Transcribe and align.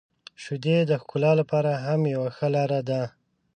•شیدې 0.43 0.77
د 0.89 0.91
ښکلا 1.01 1.31
لپاره 1.41 1.71
هم 1.85 2.01
یو 2.15 2.23
ښه 2.35 2.47
لاره 2.55 2.79
ده. 2.89 3.01